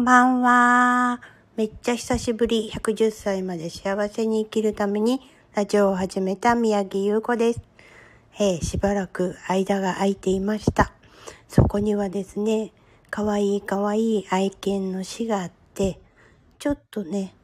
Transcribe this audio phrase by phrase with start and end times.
[0.00, 1.20] んばんは。
[1.56, 2.70] めっちゃ久しぶり。
[2.72, 5.20] 110歳まで幸せに生きるために
[5.54, 7.60] ラジオを始めた宮城優子です。
[8.38, 10.94] えー、しばらく間が空いていました。
[11.48, 12.72] そこにはですね、
[13.10, 16.00] かわいいかわいい愛犬の死があって、
[16.58, 17.34] ちょっとね、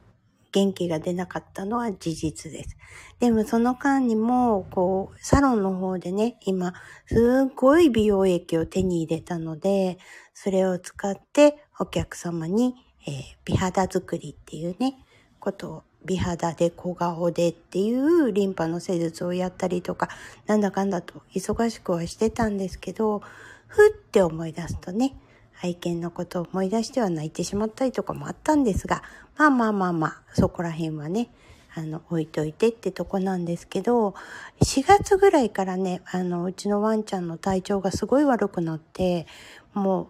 [0.50, 2.78] 元気が出なかったのは事実です。
[3.20, 6.72] でもその間にも、こう、サロンの方でね、今、
[7.04, 9.98] すっごい美容液を手に入れたので、
[10.32, 12.74] それを使ってお客様に、
[13.06, 14.96] えー、美肌作りっていうね、
[15.38, 20.08] ことを、美肌で小顔でっていうリンパの施術をやったりとか、
[20.46, 23.22] なんだかんだと忙しくはしてたんですけど、
[23.66, 25.16] ふって思い出すとね、
[25.62, 29.02] 愛犬のことを思い出しては泣いてしまったりとかもあったんですが、
[29.36, 31.30] まあまあまあまあ、そこら辺はね、
[31.74, 34.14] あの、置いといてってとこなんですけど、
[34.62, 39.26] 4月ぐらいからね、あの、うちのワンちゃんの体調がすごい悪くなって、
[39.74, 40.06] もう、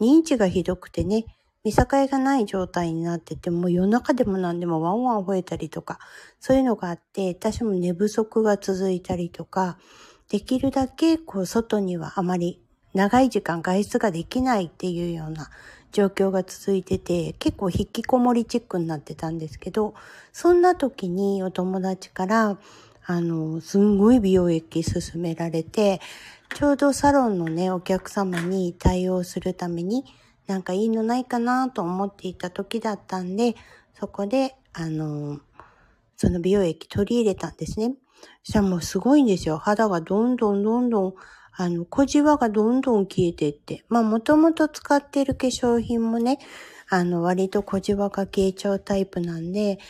[0.00, 1.24] 認知がひどくてね、
[1.64, 5.98] 見境がない状態になってて、もう夜中でも何でもワンワン吠えたりとか、
[6.40, 9.76] そういうのがあって、私も寝不足が続いたりとか、
[10.28, 12.60] できるだけこう外にはあまり
[12.94, 15.50] 長い時間外出ができないっていうような
[15.92, 19.94] 状況が続いてて、結構引きこもりチックになってたんですけど、
[20.32, 22.58] そんな時にお友達から、
[23.06, 26.00] あの、すんごい美容液勧められて、
[26.54, 30.04] ちょうどサロンのね、お客様に対応するために、
[30.46, 33.54] なんかいいのないかなと思っていた時だったんで、
[33.98, 35.40] そこで、あの、
[36.16, 37.94] その美容液取り入れたんですね。
[38.42, 39.58] そしたらもうすごいんですよ。
[39.58, 41.14] 肌がどんどんどんどん
[41.60, 46.38] あの、小じわがどんどん消えていって、まあ、もともと使ってる化粧品もね、
[46.88, 49.80] あの、割と小じわが消えちゃうタイプなんで、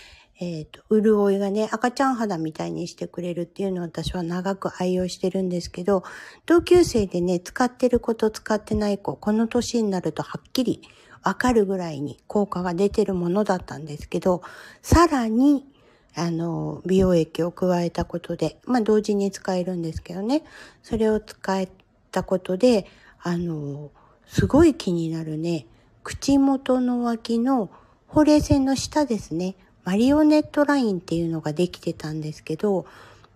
[0.40, 6.04] えっ、ー、と、潤いがね、赤ちゃん肌みたいにしてくれるっていうのを私は長く愛用してるんですけど、
[6.46, 10.82] 同級生でね、使ってる子と使ってない子、この年になるとはっきり
[11.24, 14.42] わかるぐらいに効果が出てるものだったんですけど、
[14.80, 15.66] さらに、
[16.14, 20.44] あの、美容液を加えたことで、まあ同時に使えるんですけどね、
[20.82, 21.68] それを使え
[22.12, 22.86] たことで、
[23.20, 23.90] あの、
[24.26, 25.66] すごい気になるね、
[26.04, 27.70] 口元の脇の
[28.06, 29.56] ほうれい線の下ですね、
[29.88, 32.84] マリオネットラインっていうのができてたんですけど、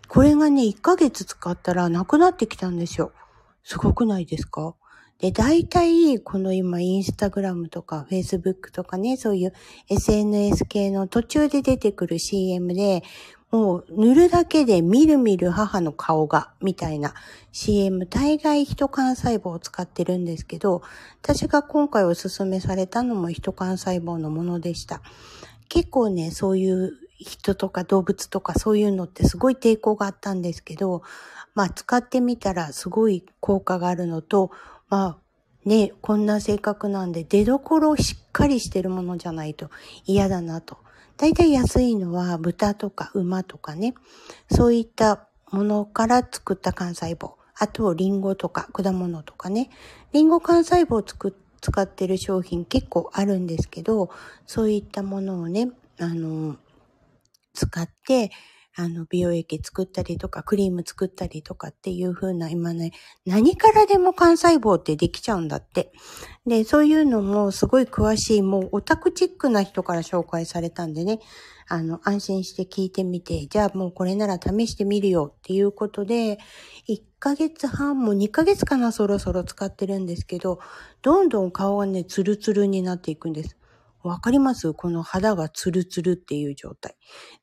[0.07, 3.13] これがね、1ヶ月使ったらなくなってきたんですよ。
[3.65, 4.75] すごくないですか？
[5.19, 9.55] で、大体、この今、インスタグラムとか、フェイスブックとかね、そういう
[9.89, 13.03] SNS 系の途中で出てくる CM で、
[13.51, 17.15] もう塗るだけでみるみる母の顔が、みたいな
[17.53, 20.83] CM、大概人幹細胞を使ってるんですけど、
[21.23, 25.01] 私が今回おすすめされたのも人幹細胞のものでした。
[25.73, 31.03] 結構ね、そういう人とか動物とかそういうのってすごい抵抗があったんですけど、
[31.55, 34.51] まあ使ってみたらすごい効果があるのと、
[34.91, 35.19] まあ、
[35.65, 39.71] ね、こんな性格なんで出所をしっかりしてるものじゃないと
[40.05, 40.77] 嫌だなと。
[41.17, 43.95] だいたい安いのは豚とか馬とかね、
[44.51, 47.31] そういったものから作った幹細胞。
[47.59, 49.71] あと、リンゴとか果物とかね。
[50.13, 54.11] リンゴ幹細胞を使ってる商品結構あるんですけど、
[54.47, 56.59] そういったものをね、あの、
[57.55, 58.31] 使って、
[58.75, 62.93] あの、美容液作ったりとか、クリーム作ったりとかっていう風な、今ね、
[63.27, 65.93] 何からでも幹細胞ってできちゃうんだって。
[66.47, 71.21] で、そういうのもすごい詳しい、もうオタクチックな人から紹介されたんでね、
[71.69, 76.39] あの、安心して聞いてみて、じゃあもうこれなら試してみるよっていうことで、
[76.89, 80.61] 1ヶ月半も2ヶ月かな、そろそろ使ってるんですけど、
[81.03, 83.57] どんどん顔がね、ツルツルになっていくんです。
[84.09, 84.73] わかります？
[84.75, 86.97] この肌がツルツルっていう状態。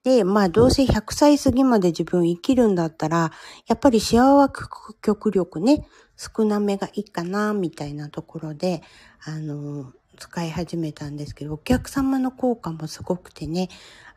[0.04, 3.32] で、まあどうせ100歳過ぎまで自分生きるんだったら、
[3.68, 4.54] やっぱり幸せ
[5.02, 5.86] 極力ね、
[6.18, 8.82] 少なめがいいかな、みたいなところで、
[9.26, 13.70] あの、使い始めたんですけど、お客様の効果もすごくてね、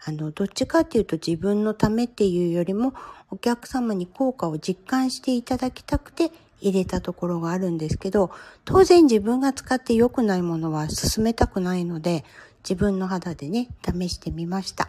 [0.04, 2.92] あの、どっちかっていうと自分のためっていうよりも、
[3.30, 8.30] お客様に効果を実感していただきたくて入れたところがあるんですけど、
[8.64, 12.24] 当然自分が使って良くないものは進めたくないので、
[12.62, 14.88] 自分の肌でね、試してみました。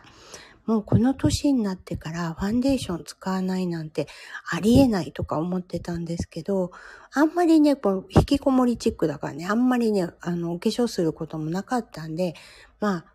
[0.65, 4.07] もうこの年になってからファンデーション使わないなんて
[4.49, 6.71] ありえないとか思ってたんですけど、
[7.11, 12.35] あんまりね、この引きこもりチックだからね、あんまりね、あの、お化粧することもなかったんで、
[12.79, 13.05] まあ、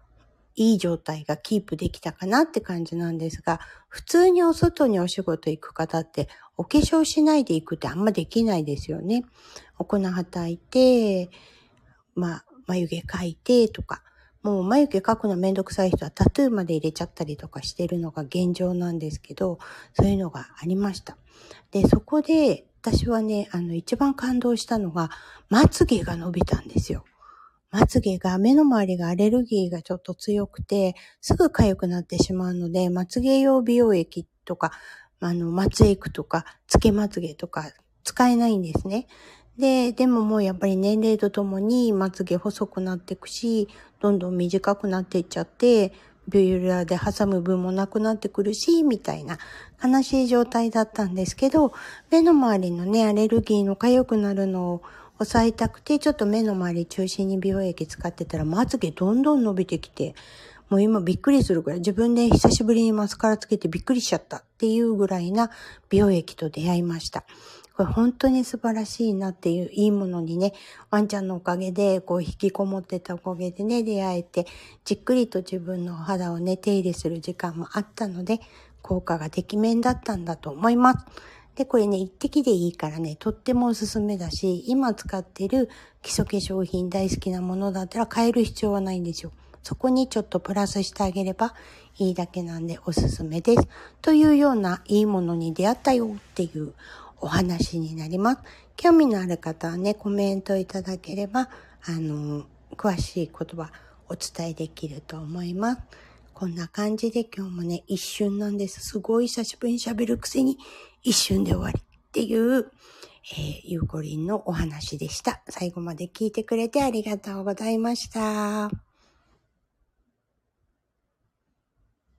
[0.58, 9.24] いい状態がキープできたかなって感じなんですが、普通にお外にお仕事行く方って、お化粧しないで行くってあんまできないですよね。
[9.78, 11.30] お粉はたいて、
[12.16, 14.02] まあ、眉毛描いてとか、
[14.42, 19.60] もう眉毛描くのめんどくさい人はタトゥーまで入れちゃったりとかしてるのが現状なんですけど、
[19.92, 21.16] そういうのがありました。
[21.70, 25.10] で、そこで私はね、あの一番感動したのが、
[25.50, 27.04] まつげが伸びたんですよ。
[27.70, 34.72] まつげが、目の周りがアレルギーがちょっと強くて、すぐ痒くなってしまうので、まつげ用美容液とか、
[35.20, 37.70] あの、まつエクとか、つけまつげとか、
[38.04, 39.06] 使えないんですね。
[39.58, 43.68] で、でももうやっぱり年齢とともにまつげ細くなっていくし、
[44.00, 45.92] どんどん短くなっていっちゃって、
[46.28, 49.38] ビューラーで挟む分もなくなってくるし、みたいな
[49.82, 51.72] 悲しい状態だったんですけど、
[52.10, 54.82] 目の周りのね、アレルギーの痒くなるのを
[55.18, 60.14] 抑えたくて、ちょっと目の周り中心に美容液使ってたら、まつげどんどん伸びてきて、
[60.68, 65.50] もう今びっくりするぐらい、自分で久しぶりにマスカラつけてびっくりしちゃったっていうぐらいな
[65.88, 67.24] 美容液と出会いました。
[67.76, 70.52] これ本当に素晴らしいなっていういいものにね、
[70.90, 74.46] ワンちゃんのおかげで、こう引きこもってたおかげでね、出会えて、
[74.84, 78.40] じっくりと自分の肌をね、手入れする時間もあったので、
[78.82, 81.06] 効果がてきめんだったんだと思います。
[81.58, 85.68] で、これね、一滴でいいからね、とってもおすすめだし、今使ってる
[86.02, 89.32] 基礎化粧品大好きなものだったら変える必要はないんですよ。
[89.64, 91.54] そこにちょっとプラスしてあげれば
[91.96, 93.66] いいだけなんでおすすめです。
[94.02, 96.74] というようないいものに出会ったよっていう
[97.20, 98.42] お話になります。
[98.76, 101.48] 興味のある方はね、コメントいただければ、
[101.86, 102.44] あの、
[102.76, 103.72] 詳しい言葉
[104.08, 105.80] お伝えできると思います。
[106.38, 108.78] こんな感じで今日もね、一瞬なんです。
[108.80, 110.56] すごい久しぶりに喋るくせに
[111.02, 112.70] 一瞬で終わりっていう、
[113.32, 115.42] えー、ゆうこりんのお話でした。
[115.48, 118.87] 最後まで聞いてくれてありがとうございました。